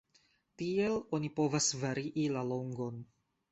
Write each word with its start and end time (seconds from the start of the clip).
Tiel 0.61 0.97
oni 1.19 1.29
povas 1.41 1.69
varii 1.85 2.27
la 2.39 2.45
longon. 2.55 3.01